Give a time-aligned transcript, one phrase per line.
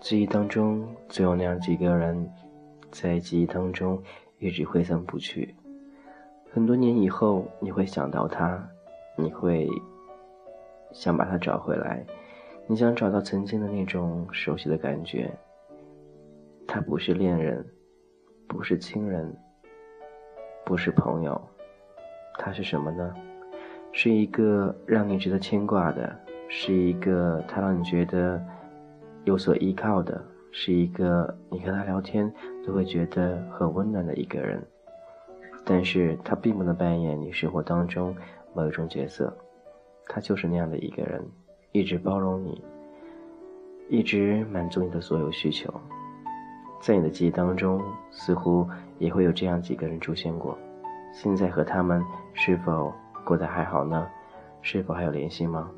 [0.00, 2.28] 记忆当中总有那样几个人，
[2.90, 4.02] 在记忆当中
[4.38, 5.54] 一直挥散不去。
[6.50, 8.68] 很多年以后，你会想到他，
[9.16, 9.68] 你会
[10.90, 12.04] 想把他找回来，
[12.66, 15.30] 你想找到曾经的那种熟悉的感觉。
[16.66, 17.64] 他不是恋人，
[18.48, 19.36] 不是亲人，
[20.64, 21.40] 不是朋友，
[22.42, 23.14] 他是什么呢？
[23.92, 28.42] 是一个让你值得牵挂的，是一个他让你觉得。
[29.24, 30.18] 有所依靠的
[30.50, 32.32] 是一个你和他聊天
[32.66, 34.66] 都会觉得很温暖的一个人，
[35.62, 38.16] 但是他并不能扮演你生活当中
[38.54, 39.30] 某一种角色，
[40.06, 41.22] 他就是那样的一个人，
[41.72, 42.64] 一直包容你，
[43.90, 45.70] 一直满足你的所有需求。
[46.80, 47.78] 在你的记忆当中，
[48.10, 48.66] 似乎
[48.98, 50.56] 也会有这样几个人出现过，
[51.12, 52.02] 现在和他们
[52.34, 52.92] 是否
[53.24, 54.06] 过得还好呢？
[54.62, 55.70] 是否还有联系吗？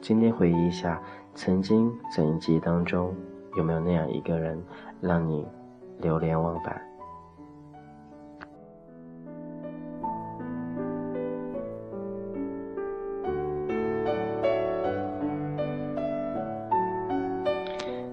[0.00, 1.00] 今天回忆一下。
[1.34, 3.14] 曾经在你记忆当中，
[3.56, 4.60] 有没有那样一个人，
[5.00, 5.46] 让你
[6.00, 6.82] 流连忘返？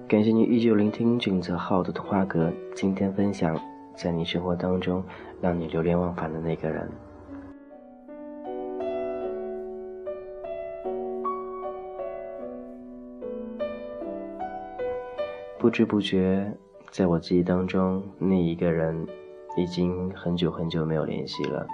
[0.07, 2.53] 感谢你依旧聆听俊泽浩的童话阁。
[2.75, 3.59] 今天分享，
[3.95, 5.03] 在你生活当中
[5.41, 6.89] 让你流连忘返的那个人。
[15.57, 16.51] 不知不觉，
[16.91, 19.07] 在我记忆当中，那一个人
[19.57, 21.65] 已经很久很久没有联系了，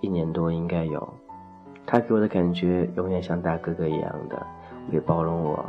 [0.00, 1.06] 一年多应该有。
[1.84, 4.46] 他给我的感觉永远像大哥哥一样的，
[4.90, 5.62] 会包容我。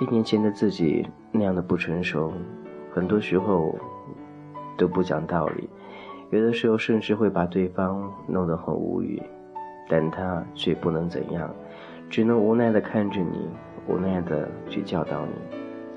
[0.00, 2.32] 一年前的自己那样的不成熟，
[2.92, 3.78] 很多时候
[4.76, 5.68] 都不讲道理，
[6.30, 9.22] 有的时候甚至会把对方弄得很无语，
[9.88, 11.54] 但他却不能怎样，
[12.10, 13.48] 只能无奈的看着你，
[13.88, 15.32] 无奈的去教导你。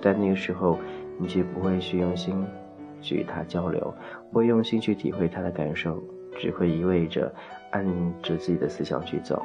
[0.02, 0.78] 但那个时候，
[1.18, 2.46] 你却不会去用心
[3.02, 3.94] 去与他交流，
[4.32, 6.02] 会用心去体会他的感受，
[6.38, 7.34] 只会一味着
[7.72, 7.86] 按
[8.22, 9.44] 着自己的思想去走。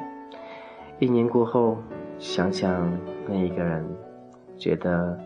[1.01, 1.77] 一年过后，
[2.19, 2.97] 想想
[3.27, 3.85] 那一个人，
[4.57, 5.19] 觉得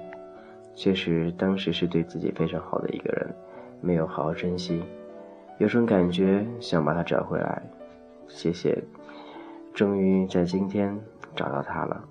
[0.75, 3.35] 确实当时是对自己非常好的一个人，
[3.81, 4.83] 没有好好珍惜，
[5.59, 7.63] 有种感觉想把他找回来。
[8.27, 8.83] 谢谢，
[9.73, 10.99] 终于在今天
[11.35, 12.05] 找到他了。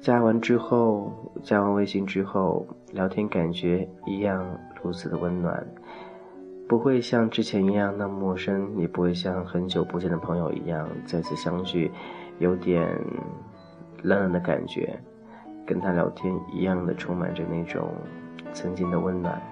[0.00, 4.46] 加完之后，加完微信之后，聊天感觉一样
[4.82, 5.66] 如此的温暖，
[6.68, 11.90] 不会像之前一样那么陌生，也不会像很久不见的朋友一样再次相聚，
[12.38, 12.88] 有点
[14.02, 14.98] 冷冷的感觉。
[15.66, 17.88] 跟他聊天一样的充满着那种
[18.52, 19.42] 曾经的温暖，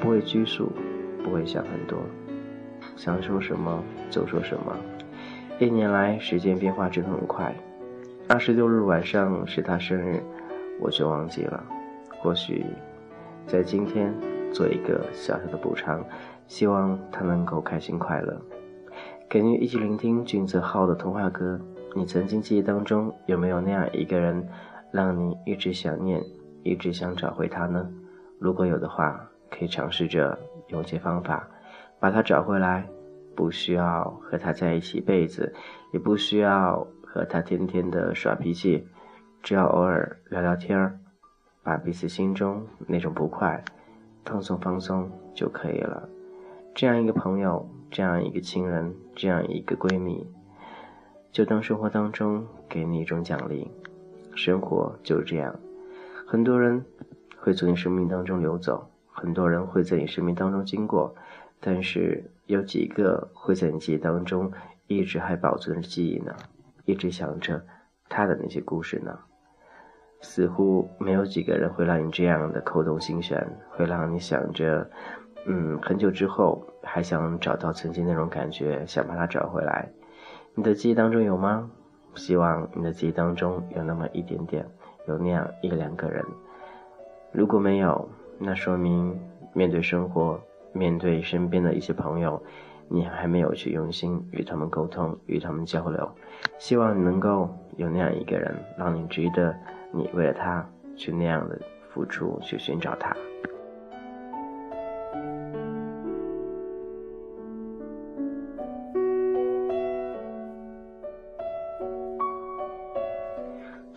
[0.00, 0.70] 不会拘束，
[1.22, 1.98] 不会想很多，
[2.96, 4.76] 想说什么就说什么。
[5.58, 7.54] 一年来，时间变化真的很快。
[8.28, 10.22] 二十六日晚上是他生日，
[10.80, 11.62] 我却忘记了。
[12.20, 12.64] 或许
[13.46, 14.12] 在今天
[14.52, 16.04] 做一个小小的补偿，
[16.46, 18.40] 希望他能够开心快乐。
[19.28, 21.60] 给你一起聆听俊泽浩的童话歌。
[21.96, 24.48] 你曾经记忆当中有没有那样一个人，
[24.90, 26.20] 让你一直想念，
[26.64, 27.88] 一直想找回他呢？
[28.40, 30.38] 如果有的话，可以尝试着
[30.68, 31.48] 用些方法
[32.00, 32.84] 把他找回来。
[33.36, 35.54] 不需要和他在一起一辈子，
[35.92, 36.86] 也不需要。
[37.14, 38.84] 和他天天的耍脾气，
[39.40, 40.98] 只要偶尔聊聊天儿，
[41.62, 43.62] 把彼此心中那种不快
[44.24, 46.08] 放松放松就可以了。
[46.74, 50.28] 这样一个朋友，这样一个亲人，这样一个闺蜜，
[51.30, 53.70] 就当生活当中给你一种奖励。
[54.34, 55.54] 生活就是这样，
[56.26, 56.84] 很多人
[57.38, 61.14] 会从你生命当中流走，很多人会在你生命当中经过，
[61.60, 64.52] 但是有几个会在你记忆当中
[64.88, 66.34] 一直还保存着记忆呢？
[66.84, 67.64] 一直想着
[68.08, 69.18] 他的那些故事呢，
[70.20, 74.90] 似乎没有几个人会让你这样的扣动心弦，会让你想着，
[75.46, 79.88] 嗯，很久之后还想找到曾经那种感觉，想把它找回来。
[80.54, 81.70] 你的记忆当中有吗？
[82.16, 84.66] 希望你的记忆当中有那么一点点，
[85.08, 86.24] 有那样一两个人。
[87.32, 88.08] 如果没有，
[88.38, 89.18] 那说明
[89.52, 90.40] 面对生活，
[90.72, 92.42] 面对身边的一些朋友。
[92.86, 96.06] 你还没有去用心与他们沟通，与他们交流，
[96.58, 97.48] 希望能够
[97.78, 99.56] 有那样一个人，让你值得
[99.90, 100.64] 你为了他
[100.94, 101.58] 去那样的
[101.88, 103.16] 付出，去寻找他。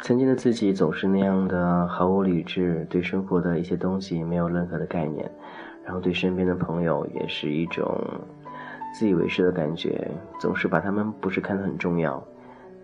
[0.07, 5.30] 曾经的自己总是那样的毫无理智，对生活的一些东西没有任何的概念，
[5.83, 7.94] 然后对身边的朋友也是一种。
[8.94, 10.09] 自以为是的感觉，
[10.39, 12.24] 总是把他们不是看得很重要。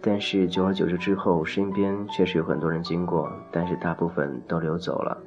[0.01, 5.17] 但是久而久之之后，身边确实有很多人经过，但是大部分都流走了。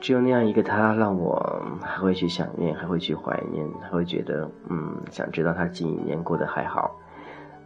[0.00, 6.98] 只有那样一个他，让我还会去想念，还会去怀念，还会觉得，嗯，想知道他近一年过得还好。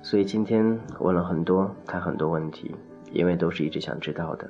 [0.03, 2.75] 所以今天问了很多他很多问题，
[3.13, 4.49] 因为都是一直想知道的，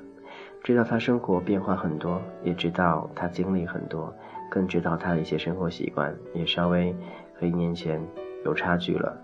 [0.63, 4.13] 知道他生活变化很多，也知道他经历很多，
[4.49, 6.95] 更知道他的一些生活习惯也稍微
[7.39, 8.01] 和一年前
[8.45, 9.17] 有差距了。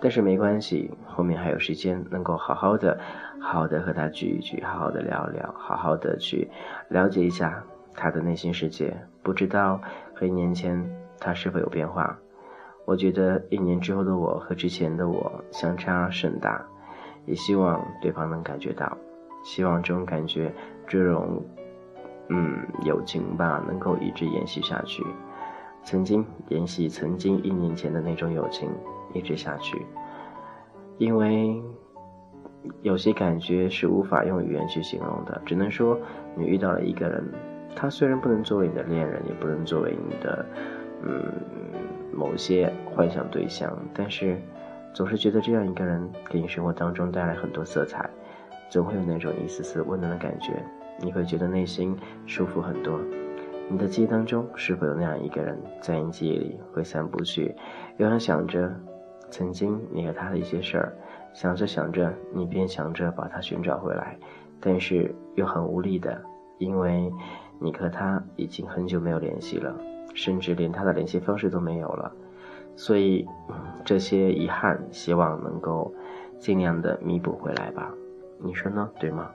[0.00, 2.98] 但是没关系，后面还有时间，能够好好的、
[3.40, 6.50] 好好的和他聚一聚，好好的聊聊，好好的去
[6.88, 7.62] 了解一下
[7.94, 8.96] 他的内心世界。
[9.22, 9.80] 不知道
[10.12, 10.84] 和一年前
[11.20, 12.18] 他是否有变化？
[12.84, 16.66] 我觉得一年之后的我和之前的我相差甚大，
[17.26, 18.96] 也希望对方能感觉到，
[19.44, 20.52] 希望这种感觉、
[20.86, 21.42] 这种
[22.28, 25.02] 嗯友情吧，能够一直延续下去。
[25.84, 28.70] 曾经延续曾经一年前的那种友情。
[29.14, 29.84] 一直下去，
[30.96, 31.62] 因为
[32.80, 35.98] 有些感觉是无法用语言去形容的，只能说
[36.34, 37.22] 你遇到了一个人，
[37.76, 40.46] 他虽然不能作为你的恋人，也不能作为你的
[41.02, 41.30] 嗯
[42.10, 44.40] 某些幻想对象，但是
[44.92, 48.08] 总是觉得这样一个人给你生活当中带来很多色彩，
[48.70, 50.62] 总会有那种一丝丝温暖的感觉，
[51.00, 51.96] 你会觉得内心
[52.26, 53.00] 舒服很多。
[53.70, 57.54] 你的记忆当中是否有那样一个人，在你记忆里挥散不去，
[57.96, 58.70] 永远想着？
[59.30, 60.92] 曾经你和他的一些事儿，
[61.32, 64.18] 想着想着，你便想着把他寻找回来，
[64.60, 66.20] 但是又很无力的，
[66.58, 67.10] 因为
[67.58, 69.74] 你和他已经很久没有联系了，
[70.12, 72.12] 甚至连他的联系方式都没有了，
[72.74, 73.26] 所以
[73.84, 75.92] 这些遗憾，希望能够
[76.38, 77.90] 尽量的弥补回来吧，
[78.42, 78.90] 你说呢？
[78.98, 79.30] 对吗？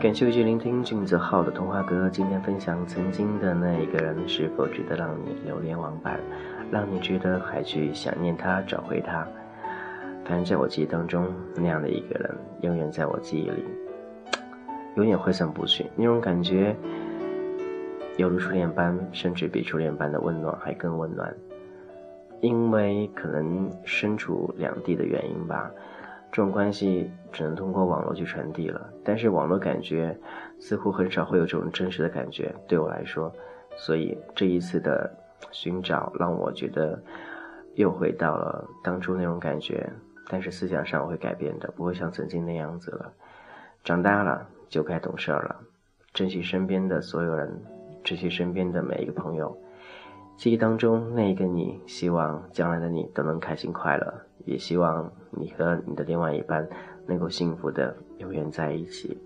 [0.00, 2.10] 感谢继续聆听俊泽浩的童话歌。
[2.10, 6.20] 今天分享曾经的那一个人，是否值得让你流连忘返，
[6.70, 9.26] 让你值得还去想念他，找回他？
[10.26, 11.26] 反正在我记忆当中，
[11.56, 13.63] 那样的一个人，永远在我记忆里，
[14.96, 15.86] 永远挥散不去。
[15.96, 16.74] 那种感觉，
[18.16, 21.34] 犹如初恋般，甚至比初恋般的温暖还更温暖。
[22.40, 25.70] 因为可能身处两地的原因吧。
[26.30, 30.18] 这种关系只能通过网络去传递了，但是网络感觉
[30.58, 33.32] 似乎很少会有这种真实的感觉，对我来说，
[33.76, 35.08] 所以这一次的
[35.52, 37.00] 寻找让我觉得
[37.76, 39.88] 又回到了当初那种感觉，
[40.28, 43.12] 但是思想上我会改变的，不会像曾经那样子了。
[43.84, 44.44] 长大了
[44.74, 45.60] 就该懂事了，
[46.12, 47.62] 珍惜身边的所有人，
[48.02, 49.56] 珍惜身边的每一个朋友。
[50.36, 54.12] 记忆当中那一个你，希望将来的你都能开心快乐，
[54.44, 56.68] 也希望你和你的另外一半
[57.06, 59.16] 能够幸福的永远在一起。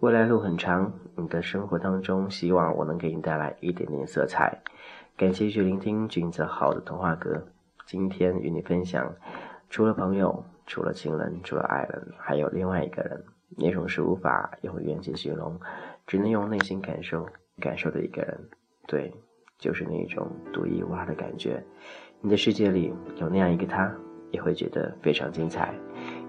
[0.00, 4.60] 未来路很长，你的生活当中，希望我能给你带来一点点色彩。
[5.16, 7.46] 感谢去聆听君子好的童话歌。
[7.86, 9.14] 今天与你分享，
[9.70, 13.24] 除了朋友，除了情人，除了爱人，还有另外一个人，
[13.56, 15.58] 那种是无法用语言去形容，
[16.06, 17.26] 只能用内心感受
[17.60, 18.38] 感受的一个人。
[18.86, 19.12] 对。
[19.58, 21.62] 就是那种独一无二的感觉，
[22.22, 23.94] 你的世界里有那样一个他，
[24.30, 25.74] 也会觉得非常精彩。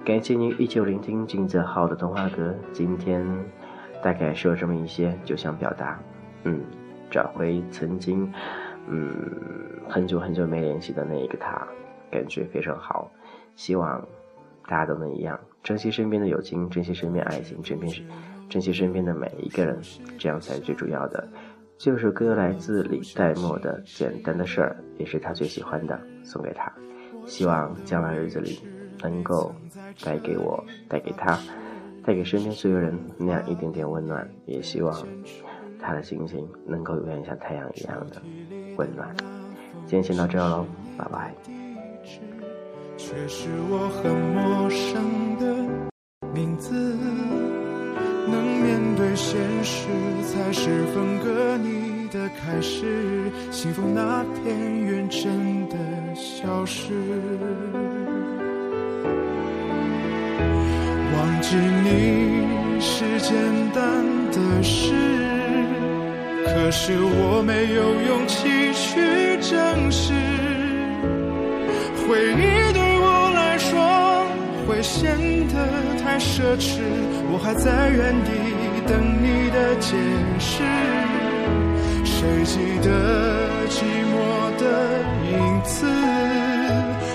[0.03, 3.25] 感谢您依旧聆听金泽浩的童话歌，今天
[4.03, 5.97] 大概说这么一些，就想表达，
[6.43, 6.61] 嗯，
[7.09, 8.29] 找回曾经，
[8.89, 9.09] 嗯，
[9.87, 11.65] 很久很久没联系的那一个他，
[12.11, 13.09] 感觉非常好。
[13.55, 14.05] 希望
[14.67, 18.05] 大家都能一样，珍惜身边的友情，珍惜身边爱情，珍惜
[18.49, 19.79] 珍惜身边的每一个人，
[20.17, 21.27] 这样才是最主要的。
[21.77, 26.71] 这首歌来自李代沫的《简单的事儿》，也是他最喜欢的，送给他。
[27.25, 28.59] 希望将来日子里
[29.01, 29.53] 能够
[30.03, 31.39] 带给我、带给他、
[32.03, 34.27] 带给身边所有人那样一点点温暖。
[34.45, 35.07] 也希望
[35.79, 38.21] 他的心情能够永远像太阳一样的
[38.77, 39.15] 温暖。
[39.85, 40.65] 今天先到这喽，
[40.97, 41.60] 拜拜。
[43.03, 45.43] 却是我很陌生的
[46.31, 46.71] 名字。
[48.29, 49.87] 能面对现实，
[50.23, 52.85] 才是分割你的开始。
[53.49, 55.75] 幸福那片云真的
[56.13, 56.93] 消失。
[61.17, 63.33] 忘记你是简
[63.73, 63.81] 单
[64.31, 64.93] 的事，
[66.45, 70.13] 可是我没有勇气去证实。
[72.07, 72.73] 回忆
[74.67, 75.55] 会显得
[76.03, 76.79] 太奢侈。
[77.33, 78.31] 我还在原地
[78.87, 78.91] 等
[79.21, 79.95] 你的解
[80.39, 80.63] 释，
[82.03, 82.89] 谁记得
[83.69, 84.15] 寂寞
[84.57, 84.63] 的
[85.31, 85.85] 影子？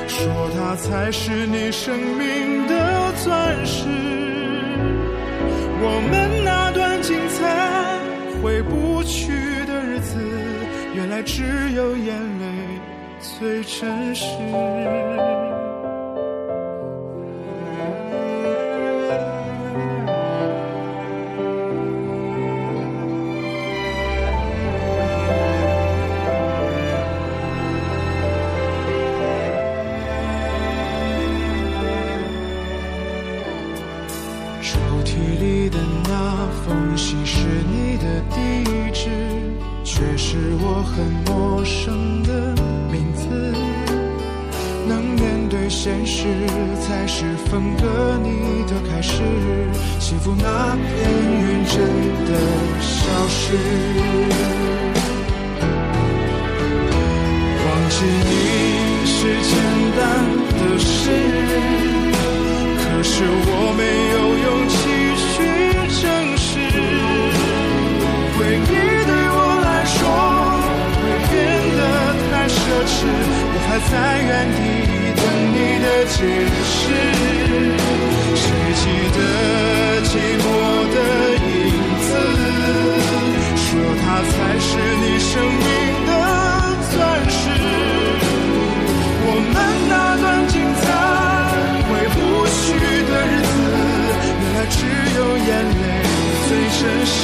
[0.09, 3.87] 说它才是你生命的钻石。
[5.79, 8.00] 我们那段精彩
[8.43, 9.31] 回不去
[9.67, 10.17] 的日子，
[10.95, 12.47] 原来只有眼泪
[13.21, 14.26] 最真实。
[35.07, 37.39] 体里的那封信是
[37.71, 38.37] 你的地
[38.93, 39.09] 址，
[39.85, 42.53] 却是我很陌生的
[42.91, 43.25] 名字，
[44.89, 46.27] 能面对现实
[46.83, 49.23] 才是分割你的开始。
[50.01, 50.85] 幸福那片
[51.41, 51.77] 云真
[52.27, 52.33] 的
[52.81, 53.55] 消失，
[57.65, 57.97] 忘记
[58.29, 58.66] 你
[84.19, 85.61] 那才是你生命
[86.07, 86.11] 的
[86.91, 86.97] 钻
[87.29, 87.37] 石。
[89.29, 89.55] 我们
[89.91, 90.85] 那段精彩
[91.85, 92.17] 回不
[92.49, 92.57] 去
[93.05, 93.53] 的日子，
[94.41, 94.79] 原来只
[95.19, 95.85] 有眼泪
[96.49, 97.15] 最真实。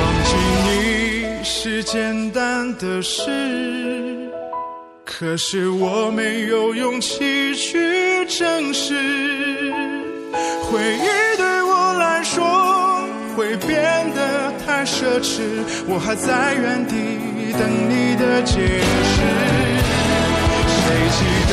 [0.24, 0.30] 记
[0.64, 0.72] 你
[1.44, 2.40] 是简单
[2.78, 3.20] 的事，
[5.04, 8.94] 可是我没有勇气去证实。
[10.62, 11.25] 回忆
[13.36, 13.76] 会变
[14.14, 19.20] 得太奢侈，我还在原地等你的解释。
[20.72, 21.20] 谁记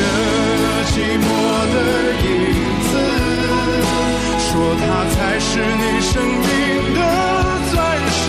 [0.88, 1.28] 寂寞
[1.74, 1.76] 的
[2.24, 2.26] 影
[2.88, 2.90] 子？
[4.48, 4.48] 说
[4.80, 6.48] 它才是你生命
[6.96, 7.00] 的
[7.70, 7.76] 钻
[8.16, 8.22] 石。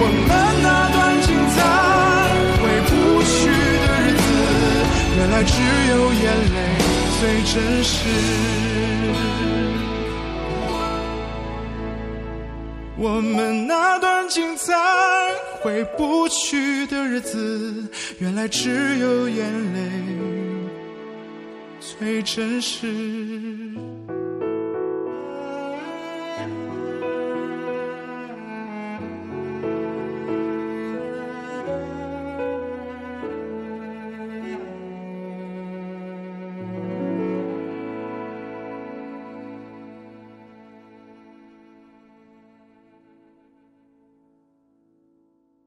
[0.00, 0.32] 我们
[0.64, 0.66] 那
[0.96, 1.56] 段精彩
[2.56, 3.36] 回不去
[3.84, 4.26] 的日子，
[5.18, 5.52] 原来只
[5.90, 5.92] 有
[6.24, 6.56] 眼泪
[7.20, 7.54] 最真
[7.84, 7.94] 实。
[12.98, 14.72] 我们那段精彩
[15.60, 17.84] 回不去的日子，
[18.18, 19.80] 原来只有眼泪
[21.78, 22.86] 最真实。